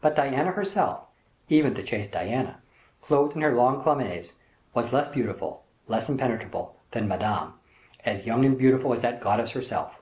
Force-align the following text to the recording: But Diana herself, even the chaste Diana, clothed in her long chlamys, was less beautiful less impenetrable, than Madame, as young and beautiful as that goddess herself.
But 0.00 0.14
Diana 0.14 0.52
herself, 0.52 1.00
even 1.48 1.74
the 1.74 1.82
chaste 1.82 2.12
Diana, 2.12 2.60
clothed 3.02 3.34
in 3.34 3.42
her 3.42 3.52
long 3.52 3.82
chlamys, 3.82 4.34
was 4.74 4.92
less 4.92 5.08
beautiful 5.08 5.64
less 5.88 6.08
impenetrable, 6.08 6.76
than 6.92 7.08
Madame, 7.08 7.54
as 8.04 8.26
young 8.26 8.44
and 8.44 8.56
beautiful 8.56 8.92
as 8.92 9.02
that 9.02 9.20
goddess 9.20 9.50
herself. 9.50 9.98